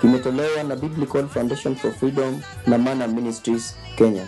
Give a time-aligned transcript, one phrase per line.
[0.00, 4.26] Kimetolewa na Biblical Foundation for Freedom na Manna Ministries Kenya.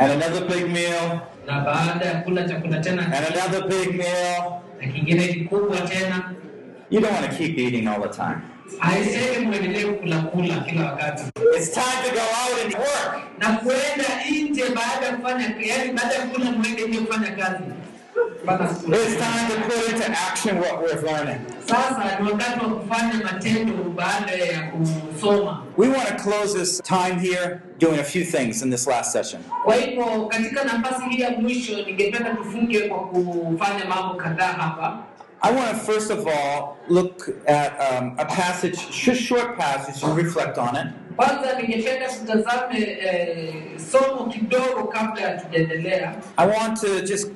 [0.00, 4.60] And another big meal, na baada ya kula chakula tena and another big meal.
[4.80, 6.34] na kingine kikubwa tena
[6.90, 8.40] You don't want to keep eating all the time.
[8.78, 11.22] haisemi mwendelee kula kula kila wakati
[11.56, 13.22] It's time to go out and work.
[13.38, 14.08] na kuenda
[14.50, 17.64] nje baada ya kufanya yani baada ya kula mwende nje kufanya kazi
[18.26, 21.46] It's time to put into action what we're learning.
[21.66, 27.18] sasa ni wakati wa kufanya matendo baada ya kusoma We want to close this time
[27.20, 29.42] here doing a few things in this last session.
[29.64, 34.98] kwa hivyo katika nafasi hii ya mwisho ningependa tufunge kwa kufanya mambo kadhaa hapa
[35.44, 40.16] I want to first of all look at um, a passage, just short passage, and
[40.18, 40.86] reflect on it.
[41.16, 43.54] kwanza ningependa tutazame eh,
[43.90, 47.28] somo kidogo kabla ya tujaendelea I want to just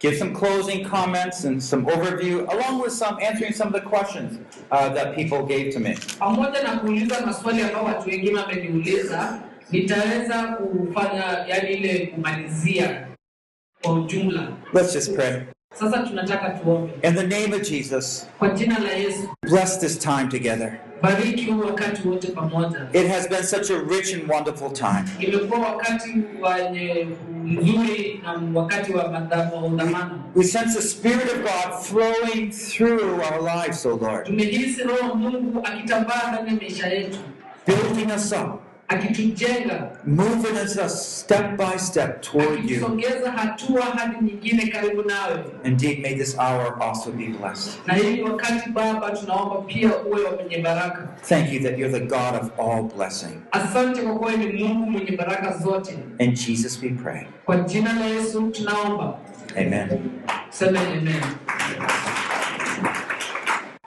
[0.00, 4.38] give some closing comments and some overview, along with some answering some of the questions
[4.70, 5.94] uh, that people gave to me.
[6.18, 9.38] pamoja na kuuliza maswali ambayo watu wengine wameniuliza
[9.70, 13.06] nitaweza kufanya yani ile kumalizia
[13.82, 15.40] kwa ujumla Let's just pray.
[15.74, 20.24] sasa tunataka tuombe In the name of Jesus, kwa jina la yesu bless this time
[20.30, 20.80] together.
[21.02, 22.88] Bariki huu wakati wote pamoja.
[22.92, 25.04] It has been such a rich and wonderful time.
[25.20, 26.08] imekuwa wakati
[26.42, 27.06] wenye
[27.44, 33.86] mzuri na wakati wa madhamano We sense the Spirit of God flowing through our lives,
[33.86, 37.18] O Lord, tumejihisi roho mungu akitambaa ndani ya maisha yetu.
[37.66, 38.60] Building us up,
[40.04, 42.76] moving us step by step toward you.
[42.86, 47.72] akitusongeza hatua hadi nyingine karibu nawe Indeed, may this hour also be blessed.
[47.86, 52.34] na hili wakati baba tunaomba pia uwe wenye baraka Thank you that you're the God
[52.42, 53.40] of all blessing.
[53.50, 57.22] asante kwa kuwa ni mungu mwenye baraka zote In Jesus we pray.
[57.44, 59.18] kwa jina la yesu tunaomba
[59.56, 59.88] Amen.
[60.68, 61.22] amen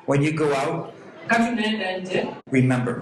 [0.07, 0.93] When you go out,
[1.23, 2.95] wakati unaenda nje remember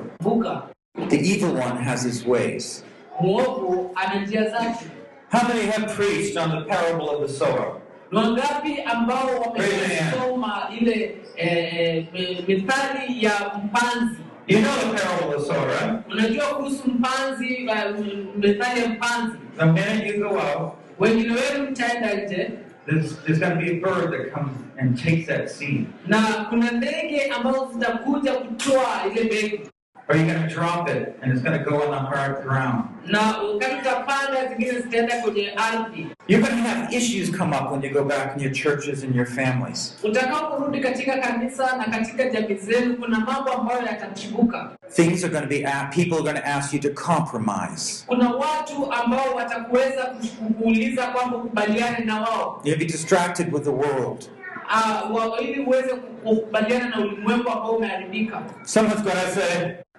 [1.09, 2.83] the evil one has his ways.
[3.21, 4.85] mwovu ana njia zake
[5.31, 7.71] How many have preached on the parable of the sower?
[8.11, 13.31] ni wangapi ambao wamesoma ile eh, eh, mithali ya
[13.65, 14.15] mpanzi
[14.47, 16.11] You know the parable of the sower, right?
[16.11, 18.05] unajua kuhusu mpanzi uh,
[18.37, 22.49] methali ya mpanzi The minute you go out, wengine wenu mtaenda nje
[22.85, 25.85] there's, there's going to be a bird that comes and takes that seed.
[30.07, 31.33] Na kuna ndege ambazo zitakuja kutoa ile mbegu Or you're going to drop it and
[31.33, 32.83] it's going to go on the hard ground.
[33.05, 37.83] na wakati utapanda zingine zitaenda kwenye ardhi You're going to have issues come up when
[37.83, 39.97] you go back in your churches and your families.
[40.03, 45.47] utakaporudi katika kanisa na katika jamii zenu kuna mambo ambayo yatachibuka Things are going to
[45.47, 48.03] be, people are going to ask you to compromise.
[48.07, 50.03] kuna watu ambao watakuweza
[50.39, 54.29] kukuuliza kwamba ukubaliane na wao You'll be distracted with the world.
[54.69, 56.97] uh, wa, ili uweze kukubaliana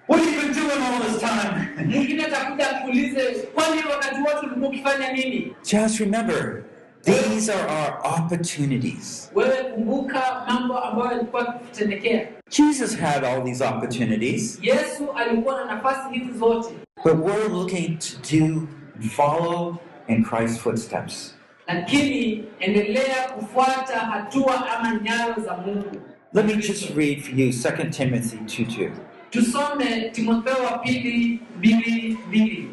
[0.09, 1.19] na ulimwengu ambao umeharibika Someone's going to say, What have you been doing all this
[1.21, 1.87] time?
[1.87, 3.21] mwingine atakuja akuulize
[3.53, 6.63] kwani wakati wote ulikuwa ukifanya nini Just remember,
[7.03, 9.31] these are our opportunities.
[9.35, 12.27] wewe kumbuka mambo ambayo yalikuwa yakitendekea
[12.57, 16.69] Jesus had all these opportunities, yesu alikuwa na nafasi hizi zote
[17.03, 18.67] but we're looking to do
[19.09, 19.75] follow
[20.07, 21.35] in Christ's footsteps.
[21.67, 25.91] lakini endelea kufuata hatua ama nyayo za mungu
[26.33, 28.91] Let me just read for you 2 Timothy 2 2.
[29.29, 32.69] Tusome timotheo wa pili mbili mbili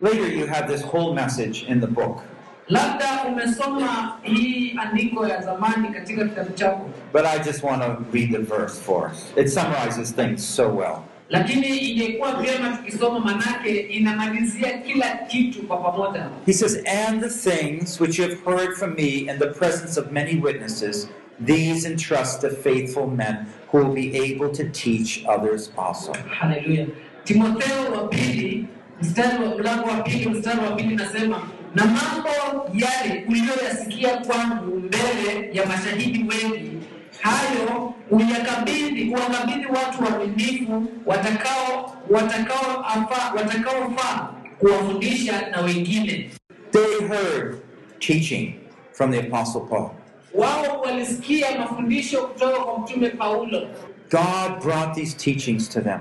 [0.00, 2.22] Later, you have this whole message in the book,
[2.68, 8.30] labda umesoma hii andiko ya zamani katika kitabu chako but I just want to read
[8.32, 9.32] the verse for us.
[9.36, 10.96] It summarizes things so well.
[11.28, 16.76] lakini ingekuwa vyema tukisoma manake inamalizia kila kitu kwa pamoja He says,
[17.08, 21.08] And the things which you have heard from me in the presence of many witnesses,
[21.46, 23.36] these entrust to faithful men
[23.72, 26.12] who will be able to teach others also.
[26.40, 26.86] haleluya
[27.24, 28.66] timotheo wa pili
[29.02, 31.42] mstari wa mlango wa pili mstari wa pili nasema
[31.74, 32.28] na mambo
[32.74, 36.70] yale uliyoyasikia kwangu mbele ya mashahidi wengi
[37.20, 46.30] hayo uyakabidhi uwakabidhi watu waaminifu watakao watakao afa- watakaofaa kuwafundisha na wengine.
[46.70, 47.56] They heard
[47.98, 48.54] teaching
[48.92, 49.90] from the Apostle Paul.
[50.34, 53.60] Wao walisikia mafundisho kutoka kwa mtume Paulo.
[54.10, 56.00] God brought these teachings to them.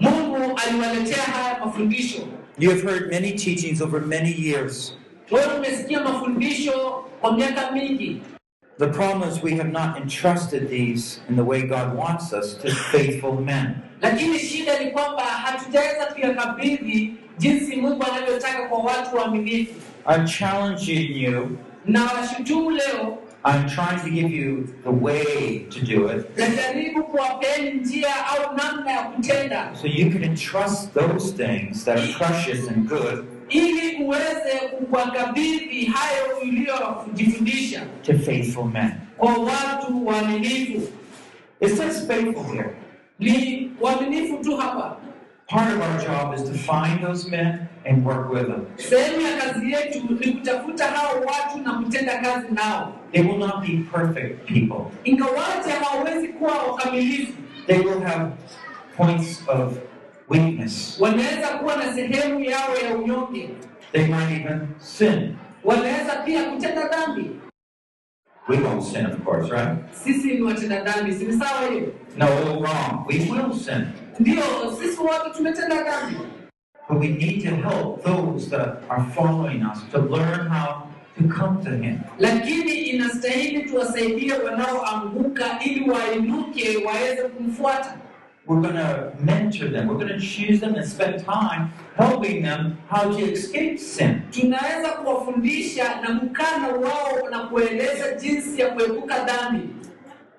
[0.00, 2.22] Mungu aliwaletea haya mafundisho.
[2.58, 4.94] You have heard many teachings over many years.
[5.30, 8.22] Wewe umesikia mafundisho kwa miaka mingi,
[8.78, 12.70] The problem is we have not entrusted these in the way God wants us to
[12.70, 13.74] faithful men.
[14.00, 19.74] lakini shida ni kwamba hatujaweza kuyakabidhi jinsi Mungu anavyotaka kwa watu waaminifu.
[20.16, 21.58] I'm challenging you.
[21.84, 26.36] Na washutumu leo, I'm trying to give you the way to do it
[29.74, 33.26] so you can entrust those things that are precious and good
[38.04, 39.00] to faithful men.
[41.60, 42.76] It says faithful here.
[45.48, 48.66] Part of our job is to find those men and work with them.
[53.12, 54.40] Sehemu ya kazi yetu ni kutafuta hao watu na kutenda kazi nao, They will not
[54.40, 54.84] be perfect people.
[55.04, 57.32] ingawaje hawawezi kuwa wakamilifu.
[57.66, 58.30] They will have
[58.96, 59.72] points of
[60.28, 61.00] weakness.
[61.00, 63.50] Wanaweza kuwa na sehemu yao ya unyonge,
[63.92, 65.36] They might even sin.
[65.64, 67.30] wanaweza pia kutenda dhambi.
[68.48, 69.78] We won't sin, of course, right?
[70.04, 71.92] Sisi ni watenda dhambi, si ni sawa hiyo?
[72.16, 73.06] No, wrong.
[73.08, 73.84] We will sin.
[74.20, 74.42] Ndio,
[74.80, 76.16] sisi wote tumetenda dhambi,
[76.88, 80.82] But we need to help those that are following us to learn how
[81.18, 81.98] to come to Him.
[82.18, 87.96] lakini inastahili tuwasaidie wanaoanguka ili wainuke waweze kumfuata.
[88.46, 89.88] We're going to mentor them.
[89.88, 94.20] We're going to choose them and spend time helping them how to escape sin.
[94.30, 99.68] Tunaweza kuwafundisha na kukaa na wao na kueleza jinsi ya kuepuka dhambi.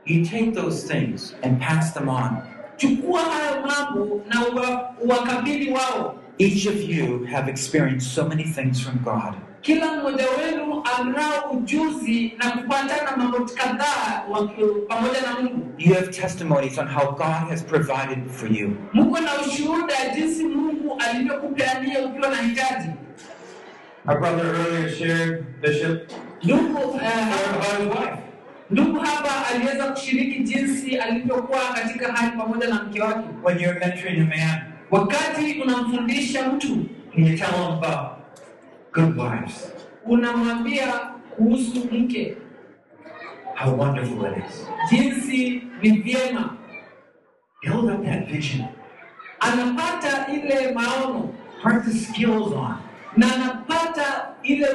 [0.05, 2.29] You take those things and pass them on.
[2.77, 6.19] Chukua hayo mambo na uwa- uwakabidhi wao.
[6.37, 9.33] Each of you have experienced so many things from God.
[9.63, 14.23] Kila mmoja wenu anao ujuzi na kupatana mambo kadhaa
[14.87, 15.73] pamoja na Mungu.
[15.77, 18.75] You have testimonies on how God has provided for you.
[18.93, 22.89] Mko na ushuhuda jinsi Mungu alivyokupeania ukiwa na hitaji.
[24.07, 26.11] Our brother earlier shared, Bishop,
[26.43, 26.93] Ndugu
[27.89, 28.17] wife.
[28.69, 33.27] Ndugu hapa aliweza kushiriki jinsi alivyokuwa katika hali pamoja na mke wake.
[33.43, 36.67] When you're mentoring a man, Wakati unamfundisha mtu,
[37.15, 38.12] you tell him about
[38.93, 39.73] good wives?
[40.05, 40.87] unamwambia
[41.35, 42.37] kuhusu mke,
[43.55, 44.67] How wonderful it is.
[44.91, 46.57] jinsi ni vyema,
[47.61, 48.65] Build up that vision.
[49.39, 51.29] anapata ile maono
[51.63, 52.75] Part the skills on.
[53.17, 54.67] na anapata ile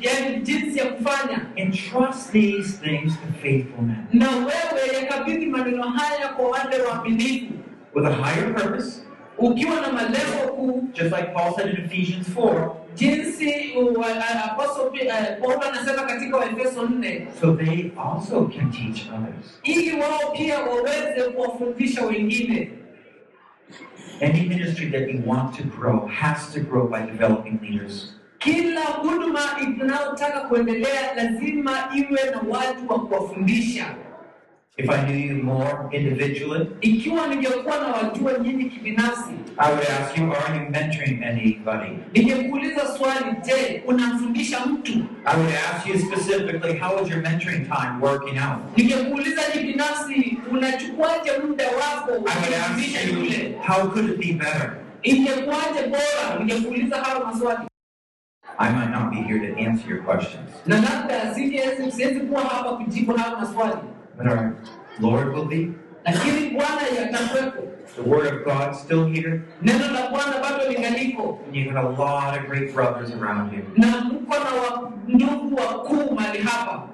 [0.00, 6.28] yani jinsi ya kufanya, Entrust these things to faithful men na wewe yakabidhi maneno haya
[6.28, 7.52] kwa wale waaminifu,
[7.94, 9.02] with a higher purpose,
[9.38, 13.74] ukiwa na malengo kuu, just like Paul said in Ephesians 4, jinsi
[14.44, 19.60] apostle eh, Paulo anasema katika Waefeso 4 so they also can teach others.
[19.62, 22.70] ili wao pia waweze kuwafundisha wengine.
[24.22, 28.16] Any ministry that you want to grow has to grow by developing leaders.
[28.38, 33.86] Kila huduma inayotaka kuendelea lazima iwe na watu wa kuwafundisha.
[34.80, 40.18] If I knew you more individually, Ikiwa ningekuwa na wajua nyinyi kibinafsi, I would ask
[40.18, 41.92] you, are you mentoring anybody?
[42.14, 44.92] ningekuuliza swali, je, unamfundisha mtu?
[45.24, 48.76] I would ask you specifically, how is your mentoring time working out?
[48.76, 53.58] Ningekuuliza ni binafsi, unachukuaje muda wako I would ask you, yule?
[53.66, 54.76] how could it be better?
[55.02, 56.38] Ingekuwaje bora?
[56.38, 57.58] Ningekuuliza hayo maswali,
[58.58, 62.76] I might not be here to answer your questions, na labda siwezi siwezi kuwa hapa
[62.76, 63.76] kujibu hayo maswali,
[64.22, 64.54] but our
[65.00, 65.72] Lord will be.
[66.04, 67.62] lakini Bwana yatakuwepo.
[67.96, 69.42] The Word of God still here.
[69.62, 71.38] Neno la Bwana bado lingaliko.
[71.46, 73.62] And you have a lot of great brothers around you.
[73.76, 76.88] na mko na ndugu wakuu mahali hapa,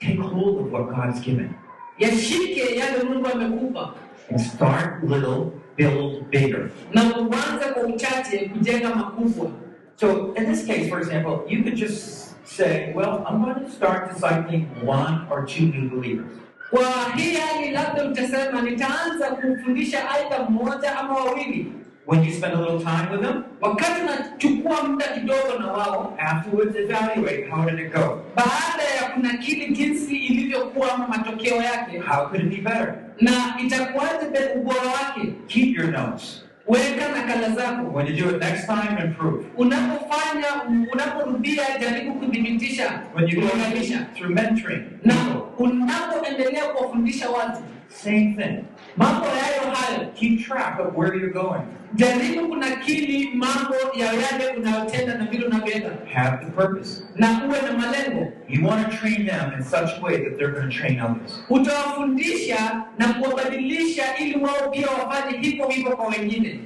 [0.00, 1.54] Take hold of what God's given
[1.98, 3.94] yashike yale Mungu amekupa
[4.30, 6.70] and start little, build bigger.
[6.94, 9.50] na uanze kwa uchache kujenga makubwa.
[9.96, 14.10] So, in this case, for example, you could just say, Well, I'm going to start
[14.10, 16.38] discipling one or two new believers.
[16.70, 16.82] Kwa
[17.16, 21.72] hii hali, labda utasema nitaanza kufundisha aidha mmoja ama wawili.
[22.06, 26.76] When you spend a little time with them, Wakati unachukua muda kidogo na wao, afterwards
[26.76, 28.20] evaluate how did it go?
[28.36, 32.94] baada ya kunakili jinsi ilivyokuwa ama matokeo yake, How could it be better?
[33.20, 33.30] na
[33.66, 35.32] itakuwaje ubora wake.
[35.46, 36.44] Keep your notes.
[36.68, 37.92] Weka nakala zako.
[37.92, 39.44] When you do it next time, improve.
[39.56, 40.46] Unapofanya,
[40.92, 45.14] unaporudia, jaribu kuthibitisha, When you do it through mentoring, na
[45.58, 47.62] unapoendelea kuwafundisha watu
[47.94, 48.64] Same thing.
[48.96, 51.62] mambo yayo hayo Keep track of where you're going.
[51.94, 57.02] jaribu kunakili mambo ya yale unayotenda na vile unavyoenda Have the purpose.
[57.16, 60.52] na uwe na malengo You want to train them in such a way that they're
[60.52, 61.44] going to train others.
[61.50, 66.60] utawafundisha na kuwabadilisha ili wao pia wafanye hivyo hivyo kwa wengine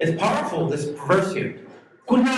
[0.00, 1.54] It's powerful, this verse here.
[2.06, 2.32] kuna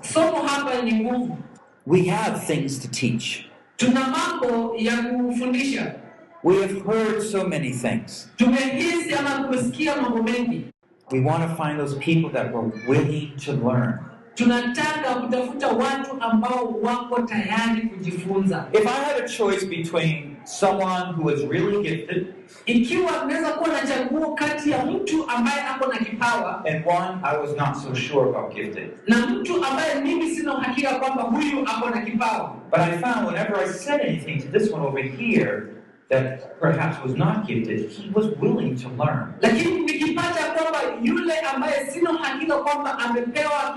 [0.00, 1.38] somo hapa ni nguvu
[1.86, 3.44] We have things to teach.
[3.76, 5.94] tuna mambo ya kufundisha
[6.42, 8.28] We have heard so many things.
[8.36, 10.64] tumehisi ama kusikia mambo mengi
[11.12, 13.98] We want to find those people that were willing to learn.
[14.34, 21.30] tunataka kutafuta watu ambao wako tayari kujifunza If I had a choice between someone who
[21.30, 22.26] is really gifted
[22.66, 27.36] ikiwa naweza kuwa na chaguo kati ya mtu ambaye ako na kipawa and one I
[27.38, 31.90] was not so sure about gifted, na mtu ambaye mimi sina uhakika kwamba huyu ako
[31.90, 35.62] na kipawa but I found whenever I said anything to this one over here
[36.10, 39.32] that perhaps was not gifted, he was willing to learn.
[39.40, 43.76] lakini nikipata kwamba yule ambaye sina uhakika kwamba amepewa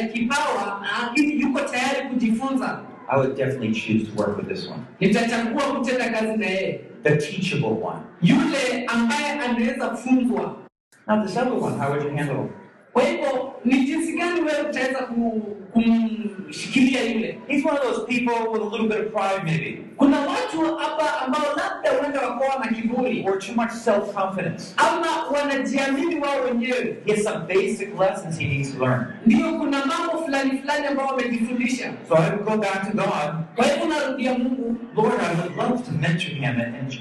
[0.00, 4.80] eh, kipawa lakini yuko tayari kujifunza I would definitely choose to work with this one.
[5.00, 8.00] nitachagua kutenda kazi na yeye The teachable one.
[8.22, 10.56] yule ambaye anaweza funzwa
[11.06, 12.50] Now, this other one, how would you handle it?
[12.92, 17.38] kwa hivyo ni jinsi gani wewe utaweza ku- kumshikilia yule.
[17.48, 21.20] He's one of those people with a little bit of pride, maybe, kuna watu hapa
[21.26, 24.74] ambao labda huenda wakawa na kiburi or too much self confidence.
[24.76, 26.96] ama wanajiamini wao wenyewe.
[27.06, 29.06] He has some basic lessons he needs to learn.
[29.26, 31.92] ndio kuna mambo fulani fulani ambao wamejifundisha.
[32.08, 33.34] So I would go back to God.
[33.56, 34.76] Kwa hivyo narudia mungu.
[34.96, 36.92] Lord, I would love to mentor him and, and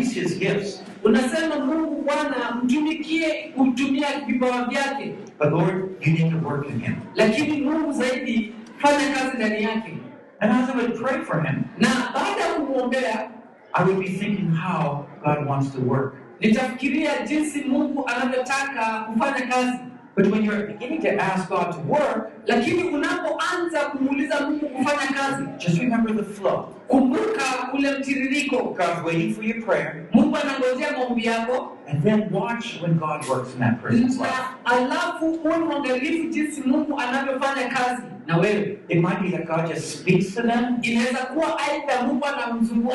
[0.00, 0.82] use his gifts.
[1.04, 6.94] unasema mungu bwana mtumikie kutumia vipawa vyake But Lord, you need to work in him.
[7.14, 9.92] lakini mungu zaidi fanya kazi ndani yake
[10.40, 13.30] And as I would pray for him, na baada ya kumwombea
[13.72, 16.14] I would be thinking how God wants to work.
[16.40, 19.78] nitafikiria jinsi mungu anavyotaka kufanya kazi
[20.18, 25.44] But when you're beginning to ask God to work, lakini unapoanza kumuuliza mungu kufanya kazi
[25.58, 26.74] just remember the flow.
[26.88, 27.42] kumbuka
[27.74, 32.94] ule mtiririko God's waiting for your prayer, mungu anangojea maombi yako and then watch when
[32.94, 34.42] God works in that person's life.
[34.64, 39.98] alafu uwe mwangalifu jinsi mungu anavyofanya kazi na wewe It might be that God just
[39.98, 42.88] speaks to them, inaweza kuwa aidha mungu anamzungu-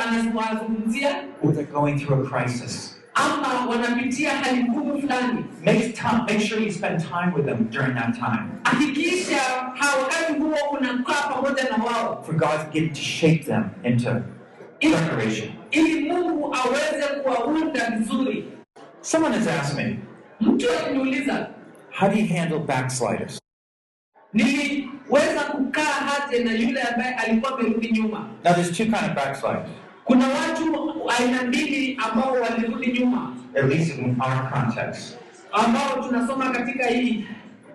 [1.44, 2.93] or they're going through a crisis.
[3.16, 6.18] Ama wanapitia hali ngumu fulani Make time.
[6.28, 9.38] Make sure you spend time with them during that time, hakikisha
[9.76, 14.10] ha wakati huo unakaa pamoja na wao for God to get to shape them into
[14.80, 15.50] preparation.
[15.72, 18.46] ili mungu aweze kuwaunda vizuri
[19.02, 20.00] Someone has asked me,
[20.42, 20.66] mtu
[22.00, 23.40] how do you handle backsliders?
[24.34, 29.70] niliweza kukaa haje na yule ambaye alikuwa amerudi nyuma Now, there's two kind of backsliders,
[30.04, 30.74] kuna watu
[31.20, 35.18] aina mbili ambao walirudi nyuma at least in our context.
[35.52, 37.26] ambao tunasoma katika hii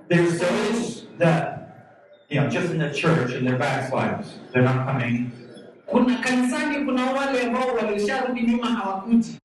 [0.08, 1.58] There's those that,
[2.30, 4.40] you know, just in the church and they're backsliders.
[4.52, 5.30] They're not coming.
[5.86, 9.38] kuna kanisani kuna wale ambao walisharudi nyuma hawakuji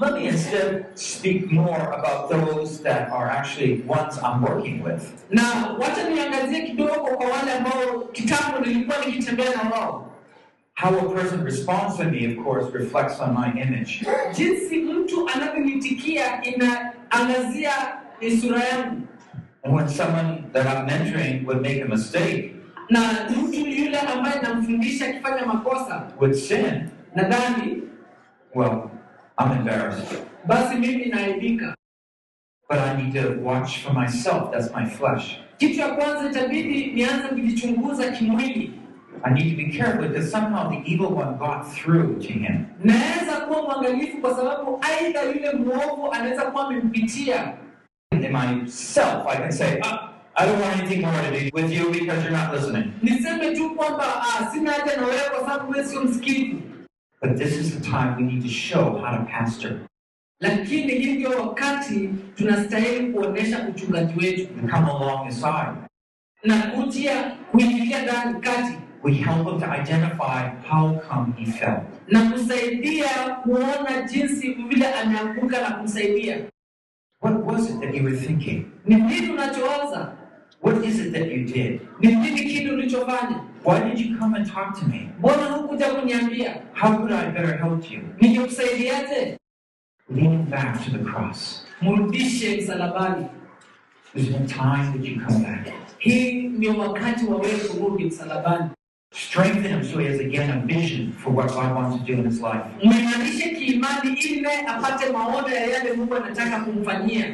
[0.00, 5.02] Let me instead speak more about those that are actually ones I'm working with.
[5.30, 5.42] na
[5.78, 10.03] wacha niangazie kidogo kwa wale ambao kitambo nilikuwa nikitembea na wao
[10.76, 14.04] How a person responds to me, of course, reflects on my image.
[14.36, 17.72] jinsi mtu anavyonitikia inaangazia
[18.40, 19.00] sura yangu
[19.64, 22.54] And when someone that I'm mentoring would make a mistake,
[22.90, 23.00] na
[23.30, 26.88] mtu yule ambaye namfundisha akifanya makosa would sin,
[28.54, 28.90] well,
[29.38, 30.18] I'm embarrassed.
[30.46, 31.74] basi mimi naaibika
[32.68, 34.50] But I need to watch for myself.
[34.52, 35.38] That's my flesh.
[35.58, 38.72] kitu ya kwanza itabidi nianze kujichunguza kimwili
[39.26, 42.66] I need to be careful because somehow the evil one got through to him.
[42.84, 47.54] naweza kuwa mwangalifu kwa sababu aidha yule mwovu anaweza kuwa amempitia
[48.12, 51.90] In myself, I can say, "Ah, I don't want anything more to do with you
[51.90, 52.92] because you're not listening.
[53.02, 56.60] niseme tu kwamba ah, sina haja na wewe kwa sababu wewe sio msikivu
[57.22, 59.72] But this is the time we need to show how to pastor
[60.40, 63.14] lakini hii ndio wakati tunastahili
[63.70, 65.74] uchungaji wetu and come along the side.
[66.44, 68.72] na kujia kuingilia ndani kati
[69.04, 71.82] We help him to identify how come he fell.
[72.08, 73.08] na kusaidia
[73.42, 76.38] kuona jinsi vile ameanguka na kumsaidia
[77.22, 78.64] What was it that you were thinking?
[78.86, 80.12] ni nini unachowaza
[80.62, 81.80] What is it that you did?
[82.00, 85.08] ni nini kitu ulichofanya Why did you come and talk to me?
[85.18, 88.00] mbona hukuja kuniambia How could I better help you?
[88.20, 89.38] ningekusaidiaje
[90.10, 91.66] Leaning back to the cross.
[91.82, 93.26] mrudishe msalabani
[94.14, 95.72] There's been time that you come back.
[95.98, 98.70] hii ni wakati wa wewe kurudi msalabani
[99.16, 102.24] Strengthen him so he has again a vision for what God wants to do in
[102.24, 102.64] his life.
[102.82, 107.26] Mwimarishe kiimani ili apate maono ya yale Mungu anataka kumfanyia.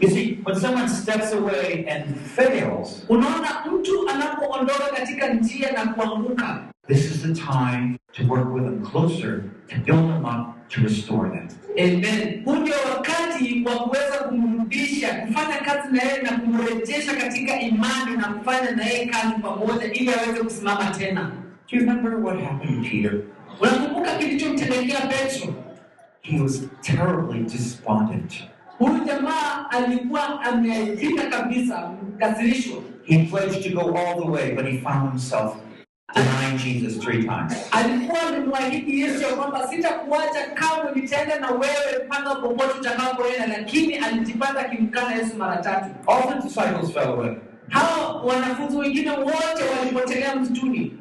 [0.00, 6.62] You see, when someone steps away and fails, Unaona, mtu anapoondoka katika njia na kuanguka,
[6.88, 11.28] this is the time to work with them closer, to build them up, to restore
[11.30, 11.48] them.
[11.78, 12.42] Amen.
[12.44, 18.70] Huu wakati wa kuweza kumrudisha, kufanya kazi na yeye na kumrejesha katika imani na kufanya
[18.70, 21.32] na yeye kazi pamoja ili aweze kusimama tena.
[21.70, 23.12] Do you remember what happened to Peter?
[23.60, 25.54] Unakumbuka kilichomtendekea Petro?
[26.22, 28.44] He was terribly despondent.
[28.78, 32.76] Huyu jamaa alikuwa ameaibika kabisa, mkasirishwa.
[33.04, 35.56] He pledged to go all the way, but he found himself
[36.16, 37.52] denying Jesus three times.
[37.72, 44.60] Alikuwa amemwahidi Yesu ya kwamba sitakuacha kamwe, nitaenda na wewe mpaka popote utakapoenda, lakini alijipata
[44.60, 45.86] akimkana Yesu mara tatu.
[46.06, 47.36] All the disciples fell away.
[47.68, 50.92] Hawa wanafunzi wengine wote walipotelea msituni,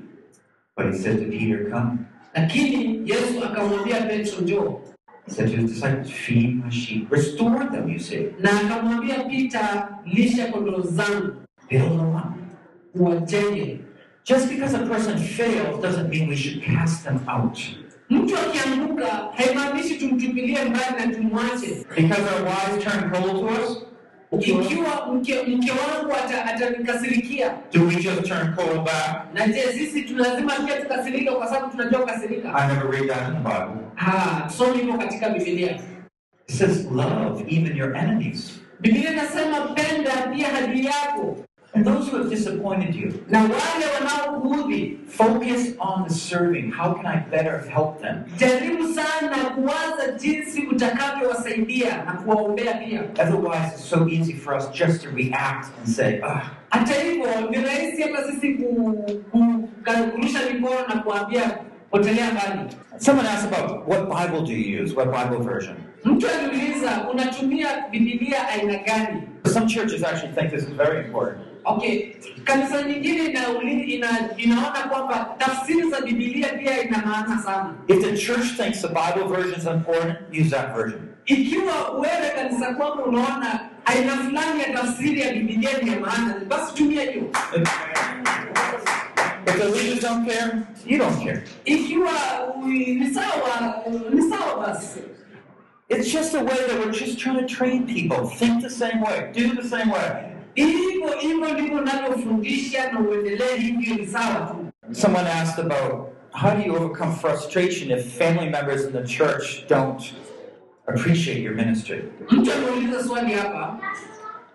[0.77, 1.97] But he said to Peter, Come.
[2.33, 4.81] lakini Yesu akamwambia Petro, njoo,
[5.25, 7.11] He said to his disciples, Feed my sheep.
[7.11, 8.25] Restore them, you say.
[8.39, 11.35] na akamwambia Pita, lisha kondoo zangu,
[11.69, 12.25] They don't know what.
[12.95, 13.79] uwajenge.
[14.25, 17.59] Just because a person fails doesn't mean we should cast them out.
[18.09, 19.05] Mtu akianguka
[19.37, 21.85] haimaanishi tumtupilie mbali na tumwache.
[21.95, 23.77] Because our wives turn cold to us,
[24.39, 26.45] Ikiwa mke, mke wangu ata-
[27.71, 29.33] do we just turn cold back?
[29.33, 32.53] na je, sisi tunalazima pia tukasirike kwa sababu tunajua kukasirika?
[32.55, 33.81] I never read that in the Bible.
[33.97, 35.71] Ah, somi hivyo katika Biblia.
[36.47, 38.59] It says, Love even your enemies.
[38.79, 41.37] Biblia inasema penda pia adui yako
[41.75, 43.25] And those who have disappointed you.
[43.29, 44.97] na wale wanaokuudhi.
[45.07, 46.71] Focus on the serving.
[46.71, 48.23] How can I better help them?
[48.37, 53.01] Jaribu sana kuwaza jinsi utakavyowasaidia na kuwaombea pia.
[53.19, 57.57] Otherwise, it's so easy for us just to react and say, ah, Hata hivyo ni
[57.57, 58.93] rahisi hata sisi ku,
[59.31, 61.57] ku, ka- kurusha mikono na kuambia
[61.91, 62.69] potelea mbali.
[62.97, 64.95] Someone asked about what Bible do you use?
[64.95, 65.75] What Bible version?
[66.03, 69.21] Mtu aliuliza unatumia Biblia aina gani?
[69.53, 71.37] Some churches actually think this is very important.
[71.65, 77.73] Okay, kanisa nyingine ina, inaona kwamba tafsiri za Biblia pia ina maana sana.
[77.87, 81.09] If the church thinks the Bible version is important, use that version.
[81.25, 86.73] Ikiwa wewe kanisa kwako unaona aina fulani ya tafsiri ya Biblia ni ya maana, basi
[86.75, 87.23] tumia hiyo.
[89.47, 91.43] If the leaders don't care, you don't care.
[91.65, 92.11] Ikiwa
[92.65, 94.99] ni sawa, ni sawa basi.
[95.89, 98.27] It's just a way that we're just trying to train people.
[98.27, 100.34] Think the same way, do the same way.
[100.55, 104.93] Hivyo hivyo ndivyo unavyofundisha na uendelee hivyo, ni sawa tu.
[104.93, 110.13] Someone asked about how do you overcome frustration if family members in the church don't
[110.87, 112.03] appreciate your ministry?
[112.31, 113.77] Mtu ameuliza swali hapa,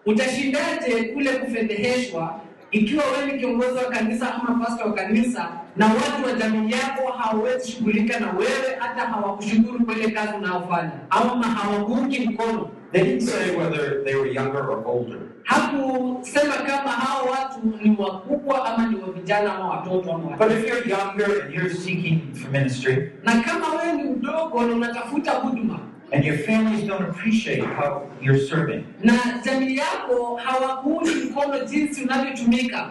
[0.06, 6.32] utashindaje kule kufedheheshwa ikiwa wewe ni kiongozi wa kanisa ama wa kanisa na watu wa
[6.32, 12.70] jamii yako hawawezi shughulika na wewe, hata hawakushukuru kwa ile kazi unayofanya ama hawakuungi mkono?
[12.92, 15.18] They didn't say whether they were younger or older.
[15.50, 20.68] Hakusema kama hao watu ni wakubwa ama ni wa vijana ama watoto ama But if
[20.68, 25.78] you're younger and you're seeking for ministry, Na kama wewe ni mdogo na unatafuta huduma
[26.12, 29.12] and your families don't appreciate how you're serving, na
[29.44, 32.90] jamii yako hawakuungi mkono jinsi unavyotumika,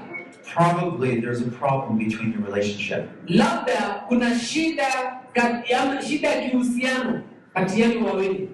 [0.55, 3.05] probably there's a problem between your relationship.
[3.27, 4.85] labda kuna shida
[5.33, 7.21] kati, ya shida ya kihusiano
[7.53, 8.49] kati yenu wawili.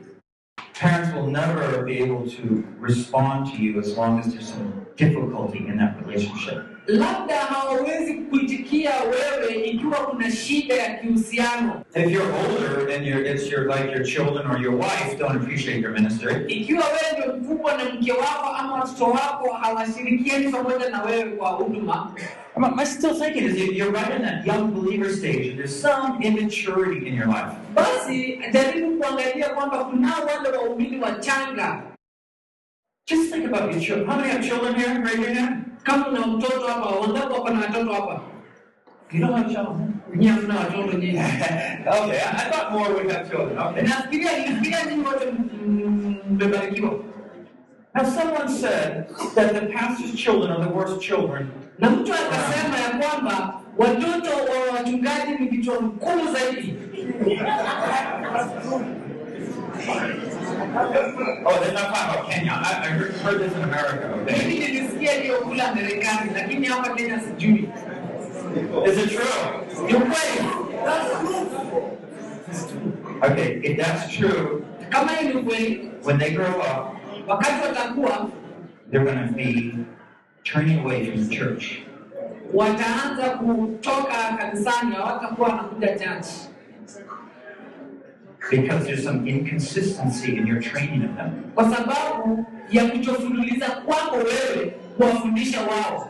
[0.76, 5.66] Parents will never be able to respond to you as long as there's some difficulty
[5.68, 6.68] in that relationship.
[6.88, 11.82] Labda hawawezi kuitikia wewe ikiwa kuna shida ya kihusiano.
[11.96, 15.80] If you're older and you're, it's your like your children or your wife don't appreciate
[15.82, 21.04] your ministry, Ikiwa wewe ndio mkubwa na mke wako ama watoto wako hawashirikiani pamoja na
[21.04, 22.14] wewe kwa huduma,
[22.76, 26.24] my, still thinking is if you're right in that young believer stage and there's some
[26.26, 27.52] immaturity in your life.
[27.74, 31.84] basi jaribu kuangalia kwamba kunao wale waumini wachanga.
[33.08, 34.08] Just think about your children.
[34.08, 35.00] How many have children here?
[35.04, 35.65] Raise your hand.
[35.86, 38.22] Kama mtoto hapa, wangapi wako na watoto hapa?
[39.12, 39.94] You don't have children.
[40.16, 41.20] Nyinyi hamna watoto nyinyi.
[41.88, 43.58] okay, I, thought more would have children.
[43.60, 43.84] Okay.
[43.84, 45.26] Nafikiria nilifikiria nyinyi wote
[46.30, 46.92] mmebarikiwa.
[47.96, 51.48] Now, someone said that the pastor's children are the worst children.
[51.80, 56.76] Na mtu akasema ya kwamba watoto wa wachungaji ni kichwa mkuu zaidi.
[61.46, 62.52] Oh, they're not talking about Kenya.
[62.52, 64.08] I, I heard, heard this in America.
[64.22, 64.48] Okay.
[64.48, 67.70] Mimi nilisikia hiyo kule Marekani, lakini hapa Kenya sijui.
[68.86, 69.86] Is it true?
[69.88, 70.46] Ni ukweli.
[73.22, 76.96] Okay, if that's true, Kama hii ni when they grow up,
[77.28, 78.30] wakati watakuwa
[78.92, 79.74] they're going to be
[80.44, 81.80] turning away from the church.
[82.54, 86.28] wataanza kutoka kanisani, hawatakuwa wanakuja church
[88.52, 91.32] because there's some inconsistency in your training of them.
[91.56, 94.66] kwa sababu ya kutofululiza kwako wewe
[94.98, 96.10] kuwafundisha wao.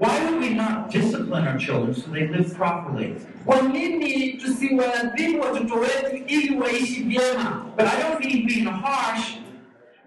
[0.00, 3.14] Why would we not discipline our children so they live properly?
[3.44, 7.66] Kwa nini tusiwaadhibu watoto wetu ili waishi vyema?
[7.76, 9.36] But I don't mean being harsh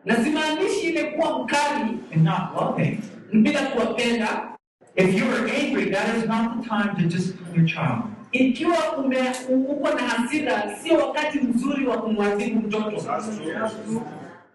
[0.05, 2.97] Na simaanishi ile kuwa mkali and not loving.
[3.33, 4.49] bila kuwapenda.
[4.95, 8.03] If you are angry, that is not the time to discipline your child.
[8.33, 9.17] Ikiwa ume,
[9.49, 13.01] uko na hasira, sio wakati mzuri wa kumwadhibu mtoto.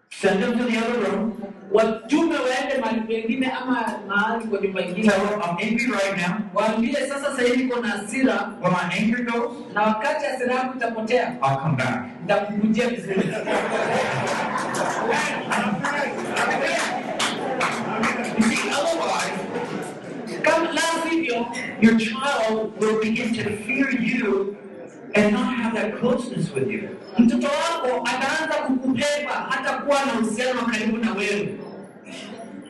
[0.09, 1.33] Send them to the other room.
[1.71, 6.35] Watume waende mahali pengine ama mahali kwa nyumba ingine, Tell them, I'm angry right now.
[6.53, 10.73] waambie sasa, sasa hivi niko na hasira, When my anger goes, na wakati hasira yako
[10.77, 12.05] itapotea, I'll come back.
[12.21, 13.33] nitakukujia vizuri.
[21.81, 24.55] your child will begin to fear you
[25.15, 26.89] and not have that closeness with you.
[27.17, 31.55] mtoto wako ataanza kukubeba hata kuwa na uhusiano karibu na wewe.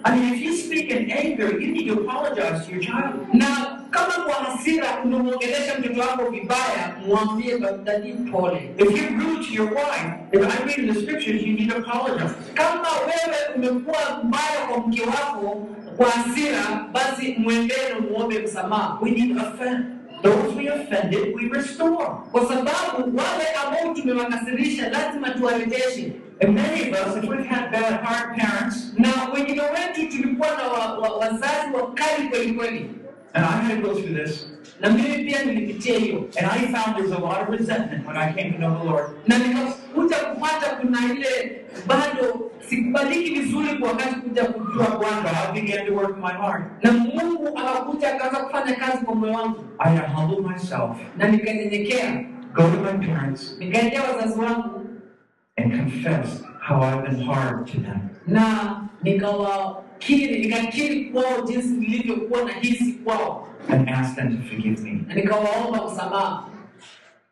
[0.06, 3.14] I mean, if you speak in anger, you need to apologize to your child.
[3.34, 3.46] Na
[3.92, 8.72] kama kwa hasira umemwongelesha mtoto wako vibaya, mwambie dadi, pole.
[8.78, 11.78] If you're rude to your wife, if I read in the scriptures, you need to
[11.78, 12.34] apologize.
[12.54, 15.68] Kama wewe umekuwa mbaya kwa mke wako
[16.00, 19.86] kwa hasira, basi mwendee na muombe msamaha, We need offend.
[20.24, 22.06] Those we offended, we restore.
[22.32, 26.14] kwa sababu wale ambao tumewakasirisha lazima tuwarejeshe.
[26.42, 30.64] And many of us, if we've had bad, hard parents, Na wengine wetu tulikuwa na
[30.68, 32.90] wa, wa, wazazi wakali kweli kweli,
[33.34, 34.48] and I had to go through this,
[34.80, 38.34] na mimi pia nilipitia hiyo, and I found there's a lot of resentment when I
[38.34, 39.06] came to know the Lord.
[39.28, 45.86] na nikakuja kupata kuna ile bado sikubaliki vizuri kwa wakati kuja kujua Bwana, God began
[45.86, 46.64] to work in my heart.
[46.84, 51.28] na Mungu akakuja akaanza kufanya kazi kwa moyo wangu, I had to humble myself, na
[51.28, 54.86] nikanyenyekea, go to my parents, nikaendea wazazi wangu.
[55.58, 58.00] And confess how I've been hard to them.
[58.28, 65.06] na nikawakiri, nikakiri kwao jinsi nilivyokuwa na hisi kwao, and ask them to forgive me.
[65.32, 66.46] Oh, msamaha.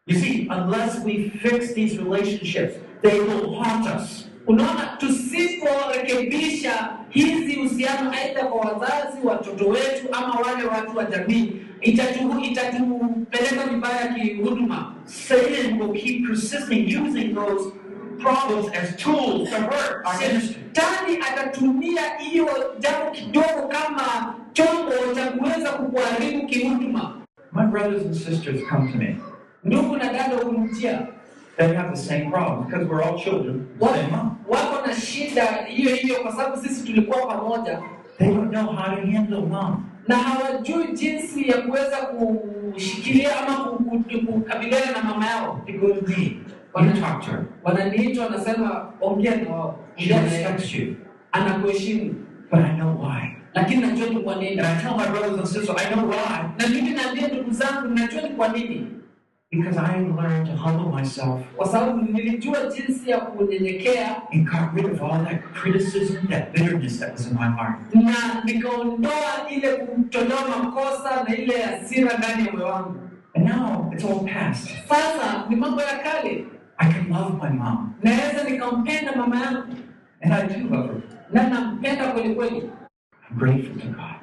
[0.05, 4.23] You see, unless we fix these relationships, they will haunt us.
[4.47, 12.39] Unaona, tusiporekebisha hizi uhusiano, aidha kwa wazazi, watoto wetu, ama wale watu wa jamii, itatu
[12.43, 14.93] itatupeleka vibaya kihuduma.
[15.05, 17.71] Satan will keep persisting using those
[18.19, 20.61] problems as tools to work our ministry.
[20.73, 22.47] Shetani atatumia hiyo
[22.79, 27.13] jambo kidogo kama chombo cha kuweza kukuharibu kihuduma.
[27.51, 29.15] My brothers and sisters come to me.
[29.63, 31.07] Ndugu na dada hunijia.
[31.57, 33.67] They have the same problem because we're all children.
[34.47, 37.79] wako na shida hiyo hiyo, kwa sababu sisi tulikuwa pamoja
[38.17, 39.83] They don't know how to handle mom.
[40.07, 45.61] na hawajui jinsi ya kuweza kushikilia ama ku- ku- kukabiliana na mama yao.
[45.67, 46.05] It goes to
[46.83, 46.87] me.
[46.95, 47.45] You talk to her.
[47.63, 50.43] Wananiita, wanasema ongea na wao, She ongea na yeye.
[50.47, 50.95] respects you.
[51.31, 52.13] anakuheshimu,
[52.51, 53.35] But I know why.
[53.53, 54.59] lakini najua ni kwa nini.
[54.59, 56.43] And I tell my brothers and sisters, I know why.
[56.59, 58.87] Na mimi naambia ndugu zangu, najua ni kwa nini,
[59.51, 64.85] Because I learned to humble myself kwa sababu nilijua jinsi ya kunyenyekea and got rid
[64.85, 67.93] of all that criticism, that bitterness that was in my heart.
[67.93, 72.95] na nikaondoa ile kutolewa makosa na ile hasira ndani ya moyo wangu.
[73.35, 74.69] And now it's all past.
[74.89, 76.45] Sasa ni mambo ya kale,
[76.79, 77.93] I can love my mom.
[78.03, 79.75] naweza nikampenda mama yangu
[80.21, 81.01] And I do love her.
[81.31, 82.57] na nampenda kweli kweli,
[83.29, 84.15] I'm grateful to God.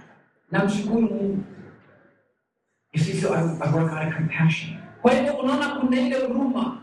[0.52, 1.44] namshukuru Mungu.
[2.92, 4.76] You see, so I, I work out of compassion.
[5.02, 6.80] Kwa hivyo unaona, kuna ile huruma,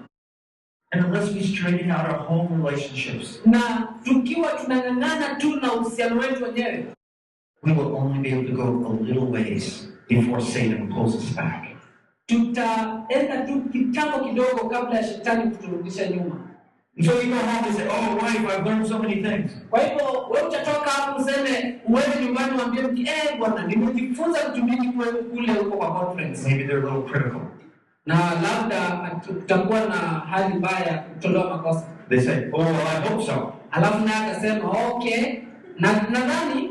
[0.93, 6.43] And unless we straighten out our home relationships, na tukiwa tunang'ang'ana tu na uhusiano wetu
[6.43, 6.85] wenyewe,
[7.63, 11.67] we will only be able to go a little ways before Satan pulls us back.
[12.25, 16.35] Tutaenda tu kitambo kidogo kabla ya shetani kuturudisha nyuma.
[17.01, 19.51] So you go home and say, Oh, wife, I've learned so many things.
[19.69, 24.87] Kwa hivyo wewe utatoka hapo useme, uende nyumbani uambie mke, eh, bwana, nimejifunza vingi
[25.33, 27.41] kule huko kwa conference, Maybe they're a little critical.
[28.05, 31.83] na labda tutakuwa na hali mbaya ya kutolewa makosa.
[32.09, 33.53] They say, Oh, well, I hope so.
[33.71, 35.37] Alafu naye akasema okay,
[35.79, 36.69] na nadhani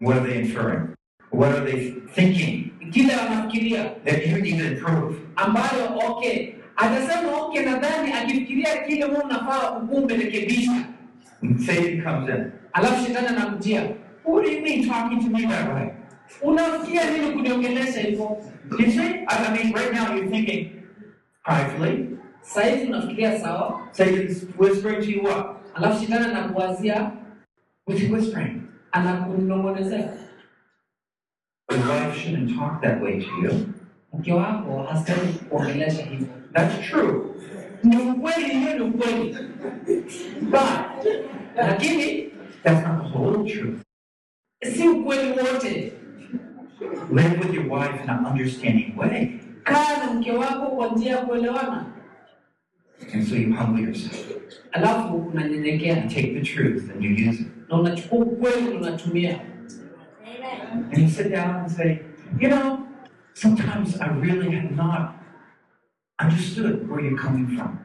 [0.00, 0.88] What are they inferring?
[1.32, 5.16] What are they thinking kile wanafikiria that you to improve?
[5.36, 10.72] ambayo okay, atasema okay, nadhani akifikiria kile wewe unafaa ukumbelekebisha,
[11.66, 12.52] Satan comes in.
[12.72, 13.82] alafu shetani anamjia,
[14.24, 15.88] What do you mean talking to me that way?
[16.42, 18.36] unafikia nini kuniongelesha hivyo?
[18.78, 20.70] You see, I mean, right now you're thinking
[21.44, 22.08] pridefully.
[22.40, 25.46] Sasa hivi unafikiria sawa, Satan's whispering to you what?
[25.74, 27.10] alafu shetani anakuwazia,
[27.98, 28.62] he whispering?
[28.92, 30.08] anakunong'onezea
[31.72, 33.74] Your wife shouldn't talk that way to you.
[36.52, 37.34] That's true.
[37.84, 39.36] Ukweli, hiyo ni ukweli,
[40.40, 41.06] but
[41.56, 42.32] lakini
[42.62, 43.82] That's not the whole truth.
[44.62, 45.92] si ukweli wote.
[47.10, 49.40] Live with your wife in an understanding way.
[53.12, 54.32] And so you humble yourself
[54.72, 55.32] alafu
[56.08, 57.46] take the truth and you use it.
[60.72, 62.02] And you sit down and say,
[62.38, 62.86] you know,
[63.34, 65.16] sometimes I really have not
[66.20, 67.78] understood where you're coming from.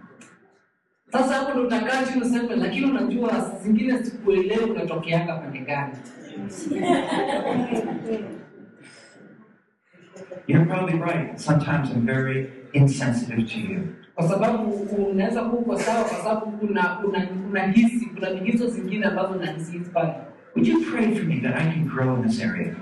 [1.11, 5.93] Sasa hapo utakaa chini useme, lakini unajua zingine sikuelewi unatokeanga pande gani.
[10.47, 11.39] You're probably right.
[11.39, 13.87] Sometimes I'm very insensitive to you.
[14.17, 14.71] kwa sababu
[15.11, 20.13] unaweza kuwa sawa, kwa sababu kuna kuna kuna hisi kuna migizo zingine ambazo nahisi pale,
[20.57, 22.75] Would you pray for me that I can grow in this area?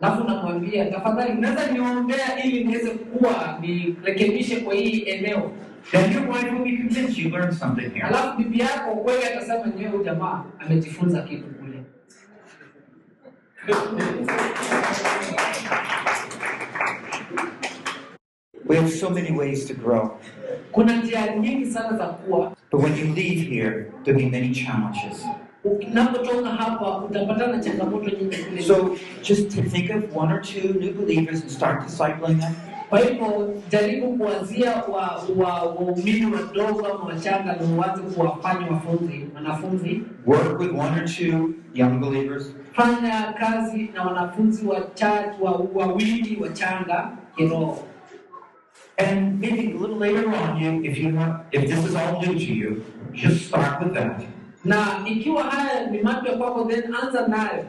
[0.00, 5.50] alafu namwambia tafadhali, unaweza niombea ili niweze kuwa nirekebishe kwa hii eneo.
[5.90, 8.02] Then your wife will be convinced you learned something here.
[8.02, 11.82] Alafu bibi yako kweli atasema nyewe, huyu jamaa amejifunza kitu kule.
[18.66, 20.18] We have so many ways to grow.
[20.72, 22.52] Kuna njia nyingi sana za kuwa.
[22.72, 25.26] But when you leave here, there'll be many challenges.
[25.66, 28.62] Unapotoka hapa utapatana changamoto nyingi kule.
[28.62, 32.54] So just to think of one or two new believers and start discipling them.
[32.88, 40.02] Kwa hivyo jaribu kuanzia wa wa waumini wadogo ama wachanga ndio uanze kuwafanya wafunzi wanafunzi.
[40.26, 42.52] Work with one or two young believers.
[42.72, 47.78] Fanya kazi na wanafunzi wachache wa wawili wachanga kiroho,
[48.98, 52.32] And maybe a little later on, you, if you have, if this is all new
[52.38, 54.24] to you, just start with that.
[54.66, 57.64] Na ikiwa haya ni mapya kwako, then anza nayo,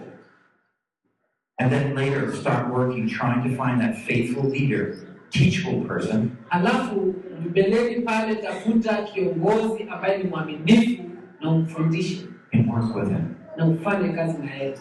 [1.59, 4.95] And then later start working, trying to find that faithful leader,
[5.31, 7.15] teachable person alafu
[7.49, 11.03] mbeleni pale tafuta kiongozi ambaye ni mwaminifu
[11.41, 13.35] na umfundishe and work with him.
[13.57, 14.77] na ufanye kazi na yeye.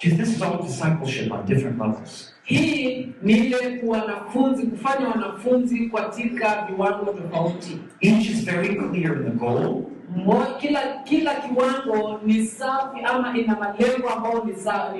[0.00, 2.32] Because this is all discipleship on different levels.
[2.44, 7.78] Hii ni ile wanafunzi kufanya wanafunzi katika viwango tofauti.
[8.00, 9.82] Each is very clear in the goal,
[10.16, 14.52] Mo, kila kila kiwango ni safi ama ina malengo ambayo ni,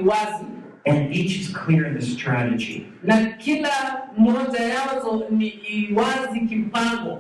[0.02, 0.44] ni wazi
[0.86, 2.86] and each is clear in the strategy.
[3.02, 3.70] na kila
[4.16, 7.18] moja yazo ni wazi kimpango.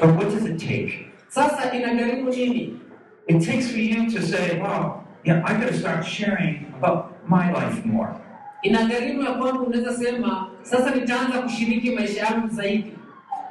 [0.00, 1.06] But what does it take?
[1.28, 2.80] Sasa inagharimu nini?
[3.28, 7.84] It takes for you to say, wow, yeah, I gotta start sharing about my life
[7.84, 8.14] more.
[8.62, 12.92] Inagharimu ya kwamba unaweza sema sasa nitaanza kushiriki maisha yangu zaidi.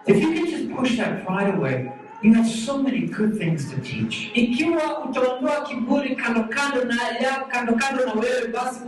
[0.07, 1.91] If you can just push that pride away,
[2.23, 4.31] you have so many good things to teach.
[4.33, 8.79] Ikiwa utaondoa kiburi kando kando na ya kando kando na wewe, basi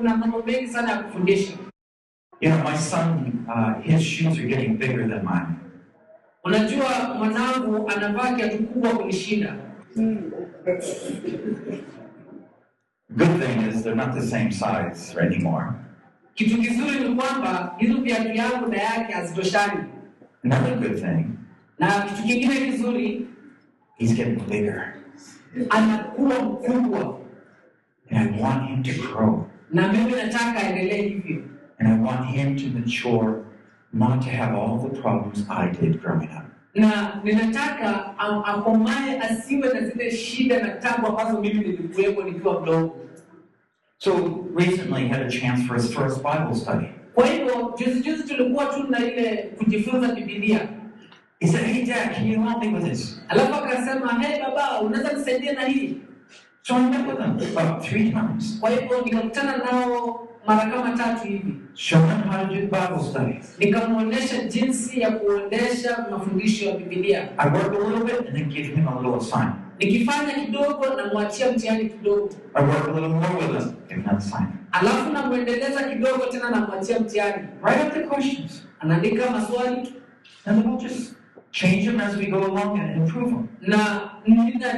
[0.00, 1.52] una mambo mengi sana ya kufundisha.
[2.40, 5.46] You my son, uh, his shoes are getting bigger than mine.
[6.44, 9.54] Unajua mwanangu anavaa kiatu kubwa kunishinda.
[13.16, 15.74] Good thing is they're not the same size anymore.
[16.34, 19.84] Kitu kizuri ni kwamba hizo viatu yangu na yake hazitoshani,
[20.44, 21.26] Another good thing,
[21.78, 23.26] na kitu kingine kizuri,
[23.98, 24.94] he's getting bigger.
[25.70, 27.18] anakuwa mkubwa,
[28.10, 29.46] And I want him to grow.
[29.70, 31.42] na mimi nataka aendelee hivyo,
[31.78, 33.44] And I want him to mature,
[33.92, 36.44] not to have all the problems I did growing up.
[36.74, 42.96] Na ninataka akomae, asiwe na zile shida na tabu ambazo mimi nilikuwepo nikiwa mdogo.
[43.98, 46.86] So recently had a chance for his first Bible study.
[47.14, 50.68] Kwa hivyo juzi juzi tulikuwa tu na ile kujifunza Biblia,
[51.40, 53.20] He said, Hey dad, can you help me with this?
[53.28, 55.96] alafu akasema hey, baba unaweza nisaidia na hii.
[56.62, 61.26] So I met with him about three times, Kwa hivyo nikakutana nao mara kama tatu
[61.28, 63.56] hivi, showing him how to do Bible studies.
[63.58, 67.28] nikamwonyesha jinsi ya kuondesha mafundisho ya Biblia.
[67.38, 69.56] I work a little bit and then give him a little assignment.
[69.78, 74.54] Nikifanya kidogo namwachia mtihani kidogo, I work a little more with him, give him assignment.
[74.72, 77.48] alafu namwendeleza kidogo tena namwachia mtihani.
[77.62, 78.66] Write up the questions.
[78.80, 79.94] Anaandika maswali
[80.46, 81.14] And then we'll just
[81.52, 83.48] change them as we go along and improve them.
[83.60, 84.10] na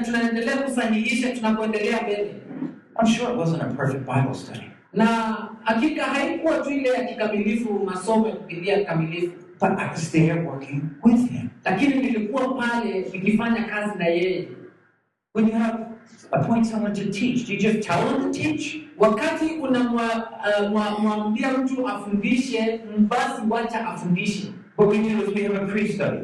[0.05, 2.35] tunaendelea kusahihisha tunapoendelea mbele,
[3.01, 5.07] I'm sure it wasn't a perfect Bible study, na
[5.63, 10.81] hakika haikuwa tu ile ya kikamilifu, masomo ya kupitia kamilifu, but I was there working
[11.05, 11.49] with him.
[11.65, 14.49] lakini nilikuwa pale nikifanya kazi na yeye.
[15.35, 15.79] When you have
[16.33, 18.77] appoint someone to teach, do you just tell them to teach?
[18.99, 24.53] Wakati unamwambia uh, mtu afundishe, basi wacha afundishe.
[24.77, 26.19] What we do is we have a pre-study.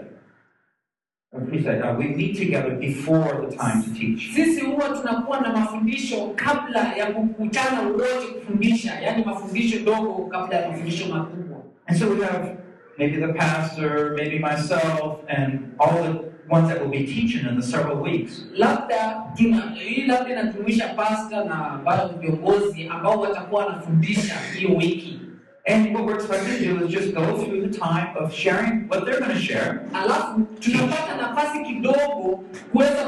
[1.32, 4.32] Uh, we meet together before the time to teach.
[4.34, 10.68] sisi huwa tunakuwa na mafundisho kabla ya kukutana wote kufundisha yani mafundisho dogo kabla ya
[10.68, 12.56] mafundisho makubwa And so we have
[12.98, 17.62] maybe the pastor, maybe myself, and all the ones that will be teaching in the
[17.62, 18.44] several weeks.
[18.54, 25.20] labda tuna hii labda inajumuisha pastor na baadhi ya viongozi ambao watakuwa wanafundisha hiyo wiki
[25.66, 29.04] And what we're expected to do is just go through the time of sharing what
[29.04, 29.80] they're going to share.
[29.94, 33.04] alafu tunapata nafasi kidogo kuweza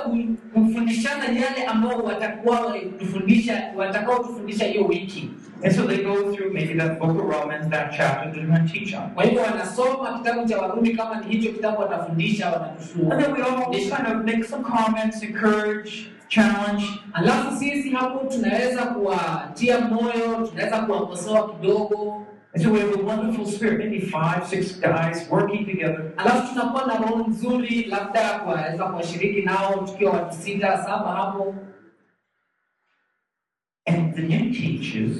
[0.55, 5.31] kufundishana yale ambao watakuwa walitufundisha watakao tufundisha hiyo wiki
[5.65, 8.73] And so they go through maybe that book of Romans, that chapter they're going to
[8.73, 9.11] teach on.
[9.15, 12.71] kwa hivyo wanasoma kitabu cha warumi kama ni hicho kitabu watafundisha
[13.11, 16.85] And then we all kind of make some comments, encourage, challenge.
[17.13, 23.47] alafu sisi hapo tunaweza kuwatia moyo tunaweza kuwakosoa kidogo And so we have a wonderful
[23.47, 26.13] spirit, maybe five, six guys working together.
[26.17, 31.55] alafu tunakuwa na roho nzuri labda kuwaweza kuwashiriki nao tukiwa watu sita saba hapo
[33.87, 35.17] And the new teachers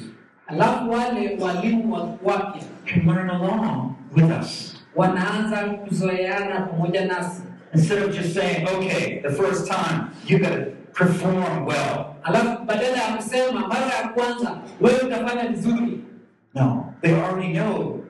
[0.47, 4.75] alafu wale walimu wa- wapya can learn along with us.
[4.95, 7.41] wanaanza kuzoeana pamoja nasi
[7.75, 12.05] Instead of just saying, okay, the first time, you got to perform well.
[12.23, 15.99] alafu badala ya kusema mara ya kwanza wewe utafanya vizuri
[16.55, 18.03] No, they already know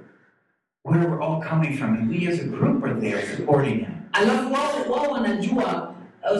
[0.84, 3.94] where we're all coming from, and we as a group are there supporting him.
[4.14, 5.94] alafu wao wao wanajua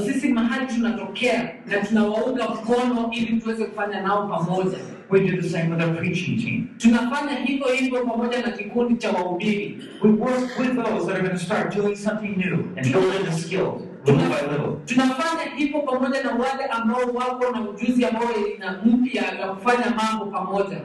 [0.06, 4.78] sisi mahali tunatokea na tunawaunga mkono ili tuweze kufanya nao pamoja
[5.10, 6.68] We do the same with our preaching team.
[6.78, 11.34] tunafanya hivyo hivyo pamoja na kikundi cha wahubiri We work with those that are going
[11.34, 14.76] to start doing something new and building the skills little by little.
[14.86, 20.26] tunafanya hivyo pamoja na wale ambao wako na ujuzi ambao ina mpya ya kufanya mambo
[20.26, 20.78] pamoja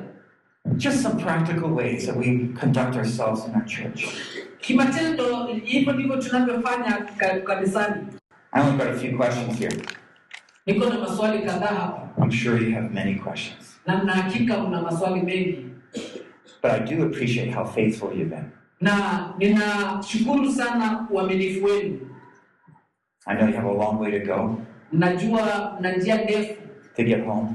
[0.77, 4.07] Just some practical ways that we conduct ourselves in our church.
[4.61, 6.93] kimatendo hivyo ndivyo tunavyofanya
[7.45, 8.07] kanisani
[8.53, 9.77] I only got a few questions here.
[10.67, 13.81] niko na maswali kadhaa hapa I'm sure you have many questions.
[13.87, 15.65] na na hakika kuna maswali mengi
[16.63, 18.51] But I do appreciate how faithful you've been.
[18.81, 21.99] na ninashukuru sana uaminifu wenu
[23.27, 24.59] I know you have a long way to go
[24.93, 26.55] najua na njia ndefu
[26.97, 27.49] to get home.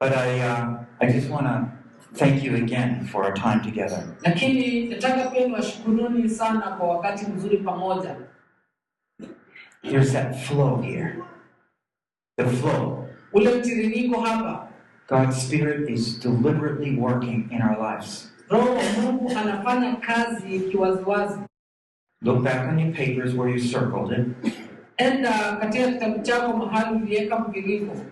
[0.00, 1.72] But I, uh, I just want to
[2.14, 4.16] thank you again for our time together.
[4.24, 8.16] lakini nataka pia niwashukuruni sana kwa wakati mzuri pamoja
[9.82, 11.16] There's that flow here.
[12.36, 13.08] The flow.
[13.32, 14.68] ule mtiririko hapa
[15.08, 18.32] God's Spirit is deliberately working in our lives.
[18.50, 21.38] roho mungu anafanya kazi kiwaziwazi
[22.22, 24.54] Look back on your papers where you circled it
[24.96, 28.02] enda katika kitabu chako mahali uliweka mviringo and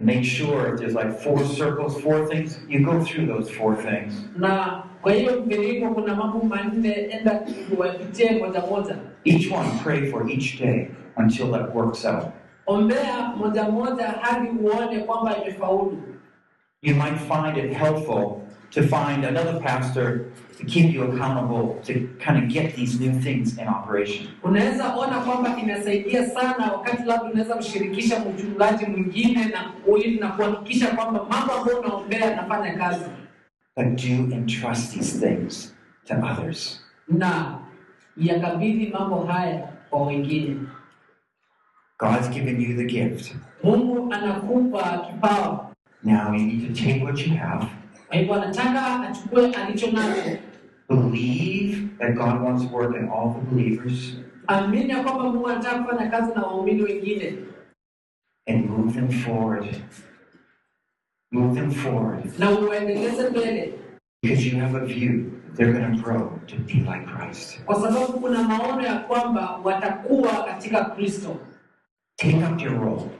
[0.00, 4.14] make sure if there's like four circles, four things, you go through those four things.
[4.36, 7.42] na kwa hiyo mviringo kuna mambo manne enda
[7.76, 12.24] uwapitie moja moja Each one, pray for each day until that works out.
[12.66, 16.02] ombea moja moja hadi uone kwamba imefaulu
[16.82, 20.20] You might find it helpful to find another pastor
[20.58, 21.92] to keep you accountable to
[22.24, 24.28] kind of get these new things in operation.
[24.42, 25.56] unaweza ona kwamba
[26.26, 32.24] sana wakati labda unaweza mshirikisha mchungaji mwingine na ili na kuhakikisha kwamba mambo ambayo unaombea
[32.30, 33.04] yanafanya kazi
[33.76, 36.80] But do entrust these things to others.
[37.08, 37.58] na
[38.16, 40.56] yakabidhi mambo haya kwa wengine
[41.98, 43.34] God's given you the gift.
[43.62, 45.64] mungu anakupa kipawa
[46.02, 47.66] Now you need to take what you have,
[48.08, 50.38] kwa hivyo anataka achukue alicho nacho
[50.88, 54.16] believe that God wants to work in all the believers,
[54.46, 57.38] amini ya kwamba mungu anataka kufanya kazi na waumini wengine
[58.46, 59.76] and move them forward.
[61.32, 63.74] Move them forward na uendeleze mbele
[64.22, 67.64] because you have a view they're going to grow to be like Christ.
[67.64, 71.36] kwa sababu kuna maono ya kwamba watakuwa katika kristo
[72.16, 73.10] Take up your role.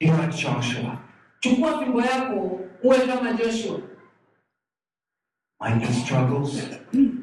[0.00, 0.98] Be like Joshua.
[1.40, 3.80] chukua fimbo yako uwe kama joshua
[5.60, 6.62] Might be struggles,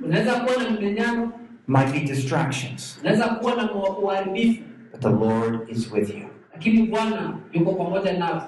[0.06, 1.32] unaweza kuwa na mmenyano.
[1.68, 4.64] Might be distractions, unaweza kuwa na uharibifu.
[4.92, 6.26] But the Lord is with you.
[6.54, 8.42] lakini bwana yuko pamoja nawe.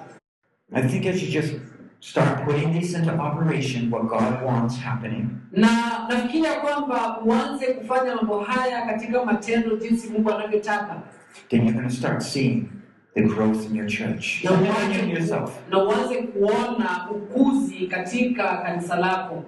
[0.72, 1.54] I think as you just
[2.00, 5.68] start putting this into operation, what God wants happening, na
[6.08, 11.02] nafikiria kwamba uanze kufanya mambo haya katika matendo jinsi mungu anavyotaka.
[11.48, 12.68] Then you're going to start seeing
[13.14, 14.44] the growth in your church.
[14.44, 15.58] na And in uanze, yourself.
[15.70, 19.44] na uanze kuona ukuzi katika kanisa lako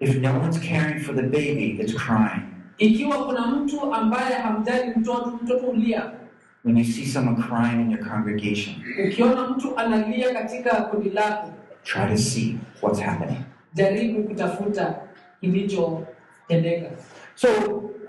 [0.00, 2.42] If no one's caring for the baby that's crying,
[2.78, 6.12] ikiwa kuna mtu ambaye hamjali mtoto mtoto ulia
[6.64, 8.74] when you see someone crying in your congregation,
[9.08, 13.38] ukiona mtu analia katika kundi lako try to see what's happening.
[13.74, 14.94] jaribu kutafuta
[15.40, 16.90] kilichotendeka.
[17.34, 17.48] So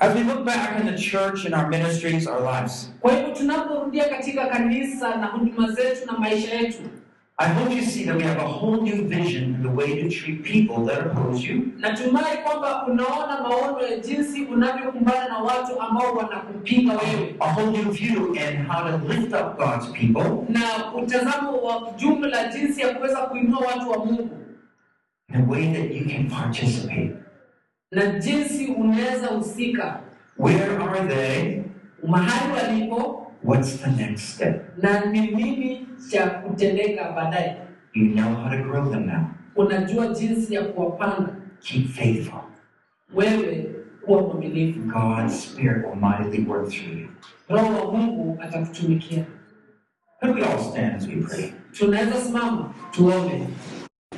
[0.02, 4.10] As we look back in the church and our ministries, our lives, Kwa hivyo tunaporudia
[4.10, 6.78] katika kanisa na huduma zetu na maisha yetu,
[7.42, 10.10] I hope you see that we have a whole new vision in the way to
[10.10, 11.72] treat people that oppose you.
[11.78, 17.92] natumai kwamba unaona maono ya jinsi unavyokumbana na watu ambao wanakupinga wewe A whole new
[17.92, 23.18] view and how to lift up God's people na utazamo wa jumla jinsi ya kuweza
[23.18, 24.30] kuinua watu wa Mungu
[25.30, 27.12] in a way that you can participate.
[27.92, 30.00] na jinsi unaweza husika
[30.38, 31.62] Where are they?
[32.08, 34.78] mahali walipo What's the next step?
[34.78, 37.58] na ni nini cha kutendeka baadaye.
[37.94, 39.26] You know how to grow them now.
[39.56, 40.62] Unajua jinsi ya
[41.62, 42.42] Keep faithful.
[43.14, 43.76] wewe,
[44.06, 44.80] kuwa mwaminifu.
[44.80, 47.08] God's Spirit will mightily work through you.
[47.50, 49.26] Roho wa Mungu atakutumikia.
[50.22, 51.54] Could we all stand as we pray?
[51.72, 53.48] Tunaweza simama tuombe.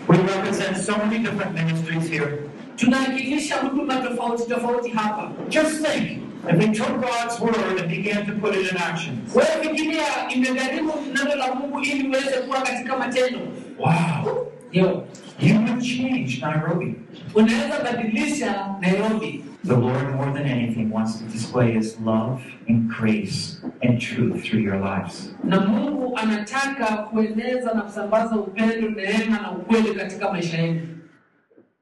[0.07, 2.38] We represent so many different ministries here.
[2.76, 5.32] Tunawakilisha huduma tofauti tofauti hapa.
[5.49, 9.22] Just think, if they took God's word and began to put it in action.
[9.36, 13.39] Wewe fikiria, imegharimu neno la Mungu ili uweze kuwa katika matendo.
[13.80, 14.48] Wow.
[14.72, 16.96] You would change Nairobi.
[17.36, 19.44] unaweza badilisha Nairobi.
[19.68, 24.64] The Lord, more than anything, wants to display His love and grace and truth through
[24.64, 25.36] your lives.
[25.44, 30.82] na Mungu anataka kueneza na kusambaza upendo, neema na ukweli katika maisha yenu.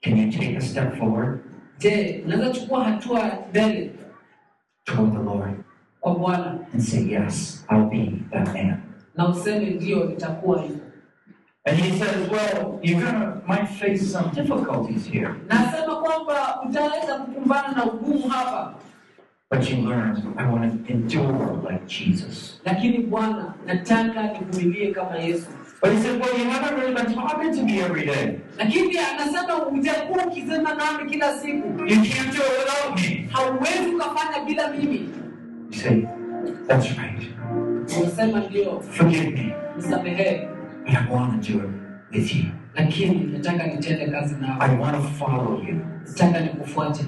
[0.01, 1.39] Can you take a step forward
[1.79, 3.91] Je, unaweza chukua hatua mbele
[4.95, 5.63] toward the Lord
[6.01, 8.81] kwa Bwana and say, Yes, I'll be that man?
[9.15, 10.77] na useme ndio, nitakuwa hivyo.
[11.65, 17.71] And He says, Well, you're gonna might face some difficulties here, Nasema kwamba utaweza kukumbana
[17.75, 18.73] na ugumu hapa,
[19.51, 22.61] but you learn, I want to endure like Jesus.
[22.65, 25.47] lakini Bwana, nataka nivumilie kama Yesu.
[25.81, 28.39] But He said, Well, you haven't really been talking to me every day.
[28.57, 33.29] Lakini anasema utakuwa ukisema nami kila siku, You can't do it without me.
[33.31, 35.09] hauwezi ukafanya bila mimi.
[35.71, 36.01] You say,
[36.67, 37.27] That's right.
[37.99, 40.47] Unasema ndio, Forgive me, nisamehe,
[40.85, 41.69] but I want to do it
[42.11, 42.43] with you.
[42.75, 45.75] lakini nataka nitende kazi nawe, I want to follow you.
[46.07, 47.05] nataka nikufuate.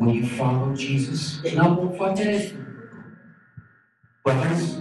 [0.00, 1.42] Will you follow Jesus?
[1.54, 2.54] Unapomfuata Yesu,
[4.24, 4.80] Brothers,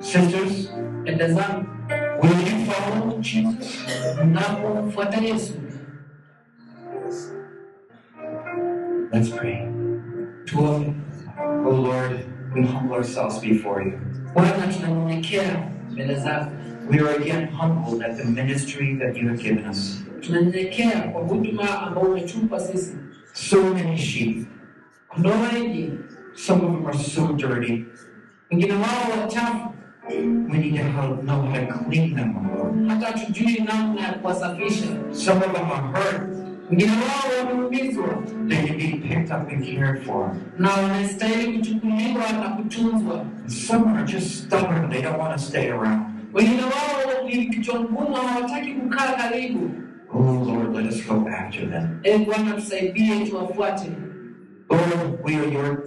[0.00, 0.68] sisters,
[1.04, 1.66] dada zangu,
[2.22, 3.82] will you follow Jesus?
[9.12, 9.74] Let's pray.
[10.44, 10.94] tuombe.
[11.66, 12.24] Oh Lord,
[12.54, 13.98] we humble ourselves before you.
[16.88, 20.02] We are again humbled at the ministry that you have given us.
[23.32, 24.48] So many sheep.
[26.36, 27.86] Some of them are so dirty.
[28.54, 29.68] Wengine wao wachafu,
[30.10, 32.88] We need to help know how to clean them, oh Lord.
[32.88, 34.86] hata hatujui namna ya kuwasafisha.
[35.12, 36.30] Some of them are hurt.
[36.70, 38.08] Wengine wao wameumizwa
[38.48, 40.36] They need to be picked up and cared for.
[40.58, 43.24] na wanastahili kuchukuliwa na kutunzwa.
[43.46, 44.90] Some are just stubborn.
[44.90, 46.02] They don't want to stay around.
[46.32, 49.70] Wengine wao ni kichwa ngumu, hawataki kukaa karibu.
[50.14, 52.00] Oh Lord, let us go after them.
[52.02, 53.90] E Bwana, tusaidie, tuwafuate.
[54.70, 55.78] Lord, we are your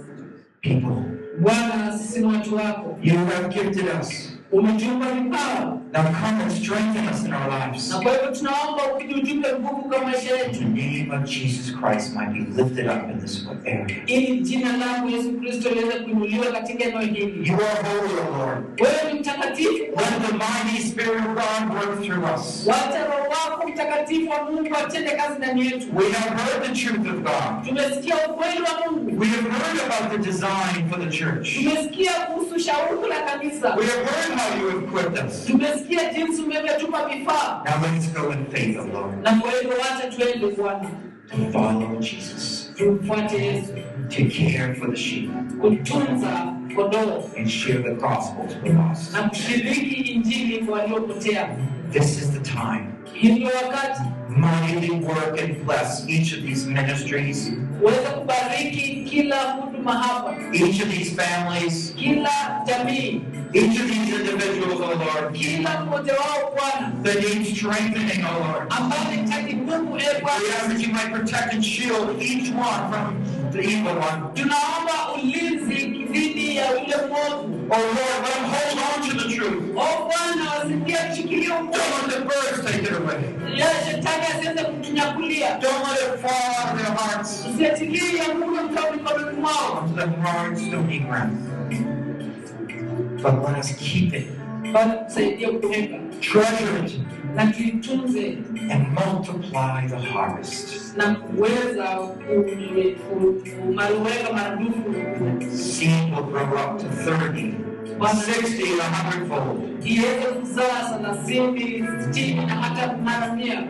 [0.62, 1.17] people.
[1.40, 4.34] Bwana, sisi ni watu wako, You have gifted us.
[4.52, 7.90] umetupa vipawa, Now come and strengthen us in our lives.
[7.90, 12.64] na kwa hivyo tunaomba ukija utupe nguvu kwa The name of Jesus Christ might be
[12.64, 13.88] lifted up in this area.
[14.08, 17.50] ili jina lako Yesu Kristo liweze kuinuliwa katika eneo hili.
[17.50, 18.80] You are holy, O Lord.
[18.80, 22.66] Let the mighty Spirit of God work through us.
[22.68, 25.88] wacha Roho wako mtakatifu wa Mungu atende kazi ndani yetu.
[25.96, 27.68] We have heard the truth of God.
[27.68, 31.54] Tumesikia ukweli wa Mungu, We have heard about the design for the church.
[31.56, 35.46] tumesikia kuhusu shauku la kanisa, We have heard how you have equipped us.
[35.78, 40.48] Tumesikia jinsi umevyotupa vifaa, Now let's go in faith, Lord, na kwa hivyo wacha tuende
[40.56, 40.90] Bwana,
[41.30, 43.74] to follow Jesus, tumfuate Yesu,
[44.10, 45.30] to care for the sheep,
[45.62, 47.24] kutunza kondoo.
[47.38, 49.14] And share the gospel to the lost.
[49.14, 51.50] na kushiriki injili kwa waliopotea.
[51.92, 52.88] This is the time.
[53.14, 54.02] Hii ndio wakati.
[54.30, 57.52] Mightily work and bless each of these ministries,
[57.82, 62.30] uweze kubariki kila huduma hapa, each of these families, kila
[62.68, 63.22] jamii,
[63.54, 68.68] each of these individuals, O Lord, kila mmoja wao Bwana, that need strengthening, O Lord.
[68.70, 69.98] ambao nahitaji nguvu.
[69.98, 73.96] E We Bwana, ask that you might protect and shield each one from the evil
[73.96, 74.22] one.
[74.34, 77.68] tunaomba ulinzi dhidi ya yule mwovu.
[77.72, 79.64] Oh Lord, let them hold on to the truth.
[79.76, 83.24] O Bwana, wasikie kushikilia Don't let the birds take it away.
[83.60, 85.58] ya shetani asiweze kutunyakulia.
[85.62, 89.96] Don't let it fall out of their hearts Usiachilie ya Mungu mtoa mikononi mwao, onto
[89.96, 91.38] the stony ground.
[93.24, 94.28] But let us keep it,
[95.08, 97.00] tusaidie kuweka, treasure it,
[97.36, 98.38] na tuitunze
[98.72, 100.98] and multiply the harvest.
[100.98, 102.44] na kuweza ku-
[103.10, 104.84] ku- kumaruweka maradufu
[105.58, 107.54] Seed will grow up to 30,
[108.16, 109.86] 60, and 100 fold.
[109.86, 113.64] iweze kuzaa thelathini sitini na hata mara mia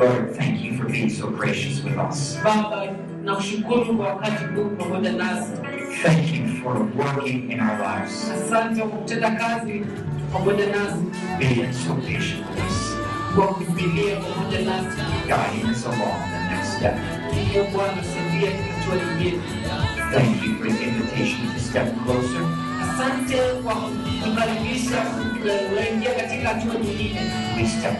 [0.00, 2.38] Lord, thank you for being so gracious with us.
[2.44, 2.86] baba
[3.24, 5.52] na kushukuru kwa wakati huu pamoja nasi
[6.02, 9.82] Thank you for working in our lives, asante kwa kutenda kazi
[10.32, 11.04] pamoja nasi.
[11.38, 12.96] Being so patient with us,
[13.34, 15.00] kwa kuvumilia pamoja nasi.
[15.26, 16.94] Guiding us along the next step.
[17.34, 19.42] Ee bwana saidia hatua nyingine.
[20.12, 22.42] Thank you for the invitation to step closer.
[22.96, 24.96] Asante kwa kukaribisha
[25.40, 27.20] kuingia katika hatua nyingine
[27.56, 27.94] We step